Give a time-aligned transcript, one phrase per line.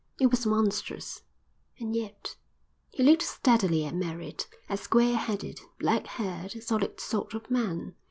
[0.19, 1.21] It was monstrous.
[1.79, 2.35] And yet—
[2.89, 7.93] He looked steadily at Merritt; a square headed, black haired, solid sort of man.